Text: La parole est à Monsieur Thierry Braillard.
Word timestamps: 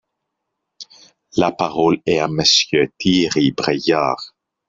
La 1.37 1.51
parole 1.51 1.99
est 2.07 2.17
à 2.17 2.27
Monsieur 2.27 2.91
Thierry 2.97 3.51
Braillard. 3.51 4.33